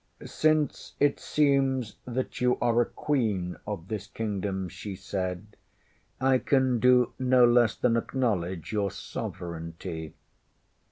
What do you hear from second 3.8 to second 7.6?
this Kingdom, ŌĆÖ she said, ŌĆśI can do no